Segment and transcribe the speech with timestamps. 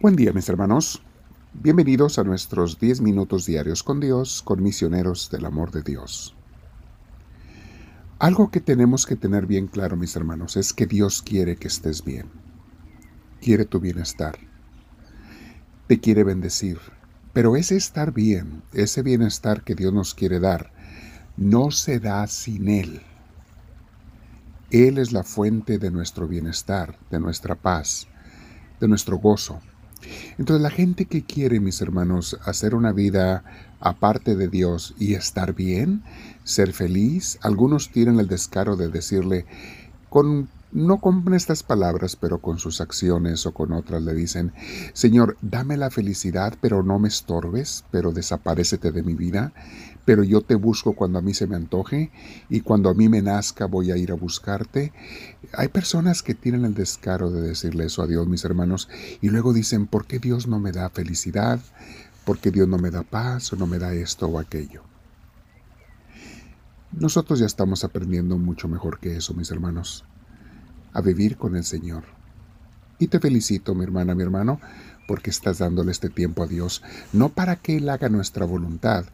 [0.00, 1.02] Buen día mis hermanos.
[1.52, 6.36] Bienvenidos a nuestros 10 minutos diarios con Dios, con misioneros del amor de Dios.
[8.20, 12.04] Algo que tenemos que tener bien claro mis hermanos es que Dios quiere que estés
[12.04, 12.28] bien.
[13.40, 14.38] Quiere tu bienestar.
[15.88, 16.78] Te quiere bendecir.
[17.32, 20.70] Pero ese estar bien, ese bienestar que Dios nos quiere dar,
[21.36, 23.02] no se da sin Él.
[24.70, 28.06] Él es la fuente de nuestro bienestar, de nuestra paz,
[28.78, 29.60] de nuestro gozo.
[30.38, 33.44] Entonces la gente que quiere, mis hermanos, hacer una vida
[33.80, 36.02] aparte de Dios y estar bien,
[36.44, 39.46] ser feliz, algunos tienen el descaro de decirle
[40.08, 44.52] con no con estas palabras, pero con sus acciones o con otras le dicen,
[44.92, 49.52] Señor, dame la felicidad, pero no me estorbes, pero desaparecete de mi vida,
[50.04, 52.10] pero yo te busco cuando a mí se me antoje
[52.50, 54.92] y cuando a mí me nazca voy a ir a buscarte.
[55.54, 58.88] Hay personas que tienen el descaro de decirle eso a Dios, mis hermanos,
[59.20, 61.60] y luego dicen, ¿por qué Dios no me da felicidad?
[62.24, 64.82] ¿Por qué Dios no me da paz o no me da esto o aquello?
[66.92, 70.04] Nosotros ya estamos aprendiendo mucho mejor que eso, mis hermanos
[70.98, 72.02] a vivir con el Señor.
[72.98, 74.60] Y te felicito, mi hermana, mi hermano,
[75.06, 76.82] porque estás dándole este tiempo a Dios,
[77.12, 79.04] no para que Él haga nuestra voluntad,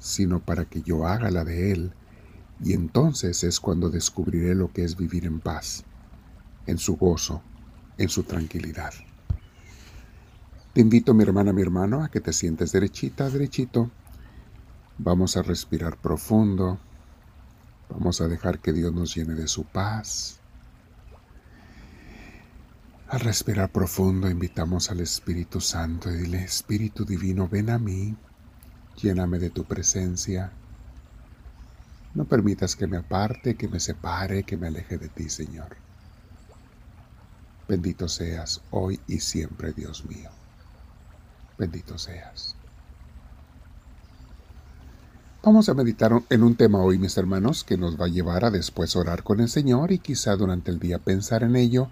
[0.00, 1.92] sino para que yo haga la de Él.
[2.62, 5.84] Y entonces es cuando descubriré lo que es vivir en paz,
[6.66, 7.40] en su gozo,
[7.98, 8.92] en su tranquilidad.
[10.72, 13.92] Te invito, mi hermana, mi hermano, a que te sientes derechita, derechito.
[14.98, 16.80] Vamos a respirar profundo.
[17.88, 20.37] Vamos a dejar que Dios nos llene de su paz,
[23.08, 28.14] al respirar profundo invitamos al Espíritu Santo y dile, Espíritu Divino, ven a mí,
[29.00, 30.52] lléname de tu presencia.
[32.14, 35.76] No permitas que me aparte, que me separe, que me aleje de ti, Señor.
[37.66, 40.30] Bendito seas hoy y siempre, Dios mío.
[41.58, 42.56] Bendito seas.
[45.42, 48.50] Vamos a meditar en un tema hoy, mis hermanos, que nos va a llevar a
[48.50, 51.90] después orar con el Señor y quizá durante el día pensar en ello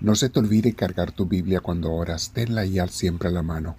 [0.00, 3.76] no se te olvide cargar tu Biblia cuando oras, tenla ya siempre a la mano.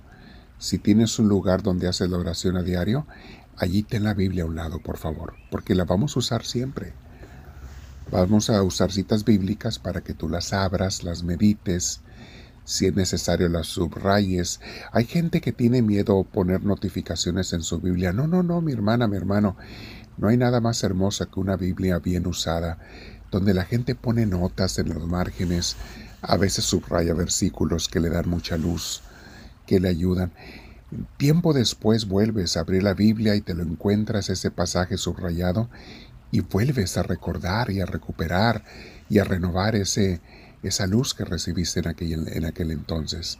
[0.57, 3.05] Si tienes un lugar donde haces la oración a diario,
[3.55, 6.93] allí ten la Biblia a un lado, por favor, porque la vamos a usar siempre.
[8.11, 12.01] Vamos a usar citas bíblicas para que tú las abras, las medites,
[12.63, 14.59] si es necesario las subrayes.
[14.91, 18.11] Hay gente que tiene miedo a poner notificaciones en su Biblia.
[18.11, 19.55] No, no, no, mi hermana, mi hermano.
[20.17, 22.79] No hay nada más hermosa que una Biblia bien usada,
[23.29, 25.75] donde la gente pone notas en los márgenes,
[26.27, 29.01] a veces subraya versículos que le dan mucha luz,
[29.65, 30.31] que le ayudan.
[31.15, 35.69] Tiempo después vuelves a abrir la Biblia y te lo encuentras ese pasaje subrayado
[36.29, 38.63] y vuelves a recordar y a recuperar
[39.09, 40.19] y a renovar ese,
[40.63, 43.39] esa luz que recibiste en aquel, en aquel entonces.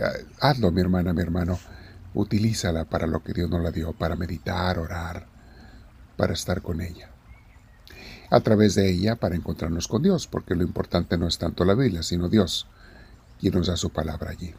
[0.00, 1.58] Ah, hazlo, mi hermana, mi hermano.
[2.14, 5.26] Utilízala para lo que Dios nos la dio, para meditar, orar,
[6.16, 7.10] para estar con ella
[8.30, 11.74] a través de ella para encontrarnos con Dios, porque lo importante no es tanto la
[11.74, 12.66] Biblia, sino Dios,
[13.40, 14.54] quien nos da su palabra allí.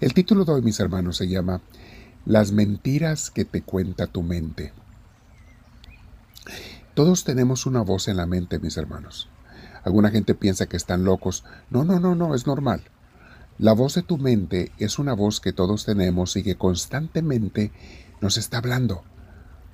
[0.00, 1.60] El título de hoy, mis hermanos, se llama
[2.26, 4.72] Las mentiras que te cuenta tu mente.
[6.94, 9.28] Todos tenemos una voz en la mente, mis hermanos.
[9.84, 11.44] Alguna gente piensa que están locos.
[11.70, 12.82] No, no, no, no, es normal.
[13.58, 17.72] La voz de tu mente es una voz que todos tenemos y que constantemente
[18.20, 19.04] nos está hablando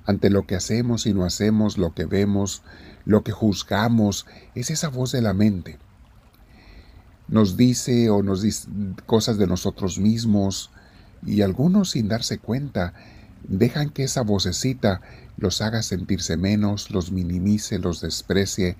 [0.05, 2.61] ante lo que hacemos y no hacemos, lo que vemos,
[3.05, 5.77] lo que juzgamos, es esa voz de la mente.
[7.27, 8.67] Nos dice o nos dice
[9.05, 10.69] cosas de nosotros mismos
[11.25, 12.93] y algunos sin darse cuenta
[13.47, 15.01] dejan que esa vocecita
[15.37, 18.77] los haga sentirse menos, los minimice, los desprecie,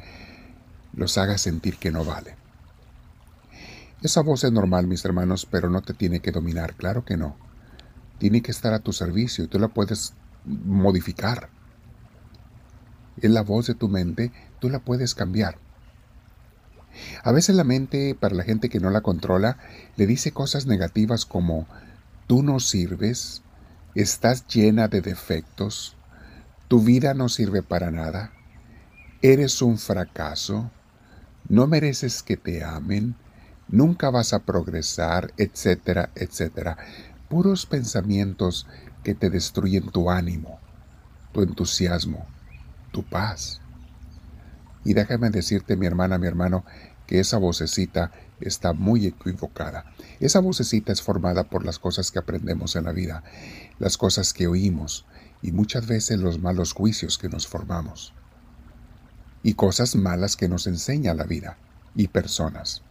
[0.93, 2.35] los haga sentir que no vale.
[4.01, 7.35] Esa voz es normal, mis hermanos, pero no te tiene que dominar, claro que no.
[8.19, 10.13] Tiene que estar a tu servicio y tú la puedes
[10.45, 11.49] modificar.
[13.21, 15.57] Es la voz de tu mente, tú la puedes cambiar.
[17.23, 19.57] A veces la mente, para la gente que no la controla,
[19.95, 21.67] le dice cosas negativas como
[22.27, 23.43] tú no sirves,
[23.95, 25.95] estás llena de defectos,
[26.67, 28.31] tu vida no sirve para nada,
[29.21, 30.71] eres un fracaso,
[31.47, 33.15] no mereces que te amen,
[33.67, 36.77] nunca vas a progresar, etcétera, etcétera.
[37.29, 38.67] Puros pensamientos
[39.03, 40.59] que te destruyen tu ánimo,
[41.31, 42.25] tu entusiasmo,
[42.91, 43.61] tu paz.
[44.83, 46.65] Y déjame decirte, mi hermana, mi hermano,
[47.07, 49.85] que esa vocecita está muy equivocada.
[50.19, 53.23] Esa vocecita es formada por las cosas que aprendemos en la vida,
[53.79, 55.05] las cosas que oímos
[55.41, 58.13] y muchas veces los malos juicios que nos formamos.
[59.43, 61.57] Y cosas malas que nos enseña la vida
[61.95, 62.81] y personas.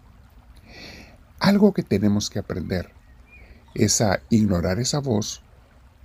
[1.40, 2.92] Algo que tenemos que aprender
[3.74, 5.42] es a ignorar esa voz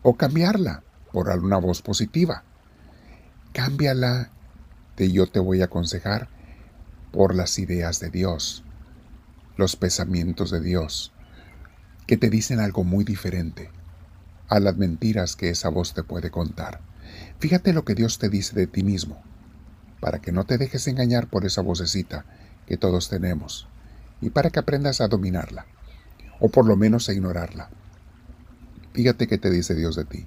[0.02, 2.44] o cambiarla por alguna voz positiva.
[3.54, 4.32] Cámbiala
[4.98, 6.30] de yo te voy a aconsejar
[7.12, 8.64] por las ideas de Dios,
[9.58, 11.12] los pensamientos de Dios,
[12.06, 13.72] que te dicen algo muy diferente
[14.48, 16.82] a las mentiras que esa voz te puede contar.
[17.40, 19.22] Fíjate lo que Dios te dice de ti mismo,
[20.00, 22.26] para que no te dejes engañar por esa vocecita
[22.68, 23.68] que todos tenemos,
[24.22, 25.66] y para que aprendas a dominarla,
[26.40, 27.70] o por lo menos a ignorarla.
[28.94, 30.26] Fíjate qué te dice Dios de ti.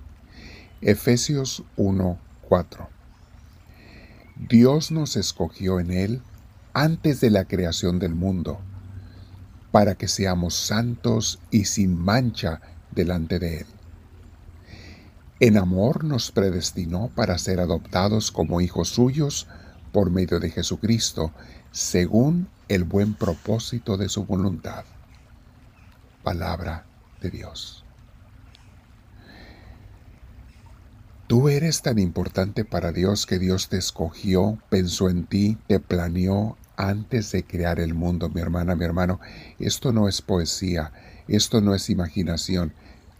[0.81, 2.89] Efesios 1:4.
[4.49, 6.23] Dios nos escogió en Él
[6.73, 8.61] antes de la creación del mundo,
[9.71, 12.61] para que seamos santos y sin mancha
[12.91, 13.67] delante de Él.
[15.41, 19.49] En amor nos predestinó para ser adoptados como hijos suyos
[19.93, 21.33] por medio de Jesucristo,
[21.73, 24.85] según el buen propósito de su voluntad.
[26.23, 26.85] Palabra
[27.21, 27.85] de Dios.
[31.27, 36.57] Tú eres tan importante para Dios que Dios te escogió, pensó en ti, te planeó
[36.77, 39.21] antes de crear el mundo, mi hermana, mi hermano.
[39.59, 40.93] Esto no es poesía,
[41.29, 42.73] esto no es imaginación,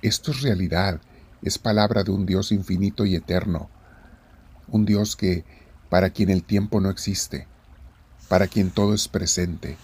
[0.03, 1.01] esto es realidad
[1.43, 3.69] es palabra de un Dios infinito y eterno,
[4.69, 5.45] un Dios que
[5.91, 7.47] para quien el tiempo no existe,
[8.29, 9.77] para quien todo es presente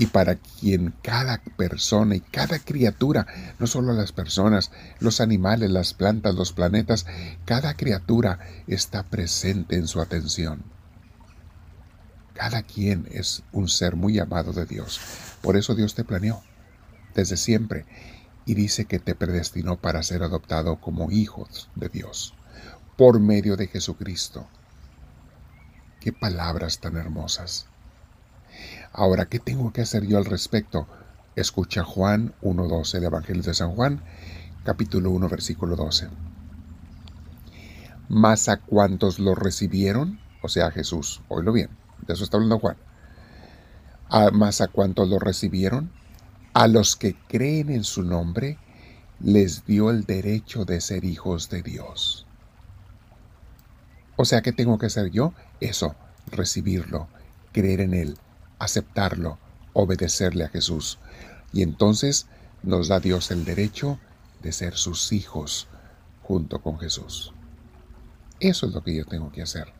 [0.00, 3.26] y para quien cada persona y cada criatura,
[3.58, 7.04] no solo las personas, los animales, las plantas, los planetas,
[7.44, 10.64] cada criatura está presente en su atención.
[12.32, 14.98] Cada quien es un ser muy amado de Dios.
[15.42, 16.40] Por eso Dios te planeó
[17.14, 17.84] desde siempre
[18.46, 22.32] y dice que te predestinó para ser adoptado como hijos de Dios
[22.96, 24.48] por medio de Jesucristo.
[26.00, 27.66] Qué palabras tan hermosas.
[28.92, 30.88] Ahora, ¿qué tengo que hacer yo al respecto?
[31.36, 34.02] Escucha Juan 1.12, el Evangelio de San Juan,
[34.64, 36.08] capítulo 1, versículo 12.
[38.08, 41.70] Mas a cuantos lo recibieron, o sea, Jesús, oílo bien,
[42.04, 42.76] de eso está hablando Juan.
[44.08, 45.92] A, más a cuantos lo recibieron,
[46.52, 48.58] a los que creen en su nombre,
[49.20, 52.26] les dio el derecho de ser hijos de Dios.
[54.16, 55.32] O sea, ¿qué tengo que hacer yo?
[55.60, 55.94] Eso,
[56.32, 57.06] recibirlo,
[57.52, 58.18] creer en Él,
[58.60, 59.38] aceptarlo,
[59.72, 61.00] obedecerle a Jesús.
[61.52, 62.28] Y entonces
[62.62, 63.98] nos da Dios el derecho
[64.42, 65.66] de ser sus hijos
[66.22, 67.32] junto con Jesús.
[68.38, 69.72] Eso es lo que yo tengo que hacer.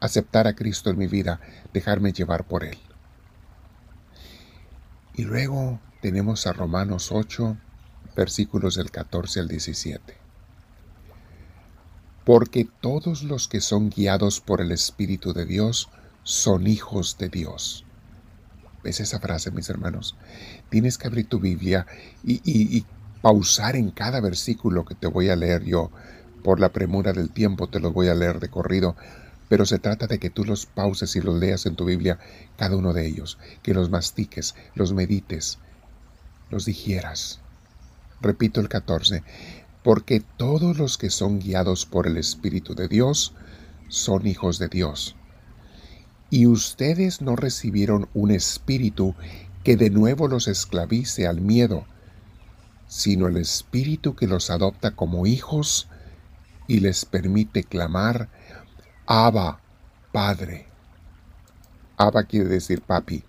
[0.00, 1.40] Aceptar a Cristo en mi vida,
[1.72, 2.78] dejarme llevar por Él.
[5.14, 7.56] Y luego tenemos a Romanos 8,
[8.16, 10.16] versículos del 14 al 17.
[12.24, 15.88] Porque todos los que son guiados por el Espíritu de Dios
[16.22, 17.84] son hijos de Dios.
[18.82, 20.16] ¿Ves esa frase, mis hermanos?
[20.70, 21.86] Tienes que abrir tu Biblia
[22.24, 22.84] y, y
[23.22, 25.90] pausar en cada versículo que te voy a leer yo.
[26.42, 28.96] Por la premura del tiempo te los voy a leer de corrido
[29.50, 32.20] pero se trata de que tú los pauses y los leas en tu Biblia,
[32.56, 35.58] cada uno de ellos, que los mastiques, los medites,
[36.50, 37.40] los digieras.
[38.20, 39.24] Repito el 14,
[39.82, 43.34] porque todos los que son guiados por el Espíritu de Dios
[43.88, 45.16] son hijos de Dios.
[46.30, 49.14] Y ustedes no recibieron un espíritu
[49.64, 51.84] que de nuevo los esclavice al miedo,
[52.86, 55.88] sino el espíritu que los adopta como hijos
[56.66, 58.28] y les permite clamar,
[59.06, 59.60] Abba,
[60.12, 60.66] Padre.
[61.96, 63.24] Abba quiere decir papi.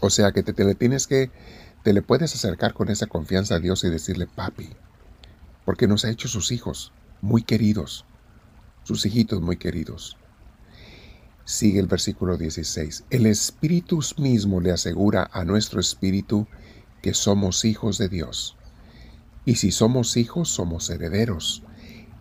[0.00, 1.30] O sea que te, le tienes que,
[1.84, 4.70] te le puedes acercar con esa confianza a Dios y decirle papi.
[5.64, 8.04] Porque nos ha hecho sus hijos muy queridos,
[8.82, 10.16] sus hijitos muy queridos.
[11.50, 13.06] Sigue el versículo 16.
[13.10, 16.46] El Espíritu mismo le asegura a nuestro espíritu
[17.02, 18.56] que somos hijos de Dios.
[19.44, 21.64] Y si somos hijos, somos herederos,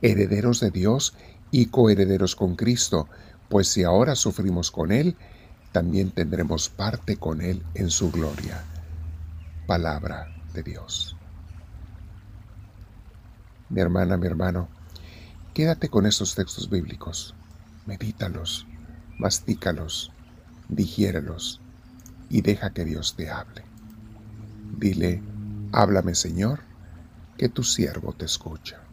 [0.01, 1.13] herederos de Dios
[1.51, 3.07] y coherederos con Cristo,
[3.49, 5.15] pues si ahora sufrimos con Él,
[5.71, 8.63] también tendremos parte con Él en su gloria.
[9.67, 11.15] Palabra de Dios.
[13.69, 14.69] Mi hermana, mi hermano,
[15.53, 17.35] quédate con estos textos bíblicos,
[17.85, 18.65] medítalos,
[19.19, 20.11] mastícalos,
[20.69, 21.61] digiérelos
[22.29, 23.63] y deja que Dios te hable.
[24.77, 25.21] Dile,
[25.71, 26.61] háblame Señor,
[27.37, 28.88] que tu siervo te escucha.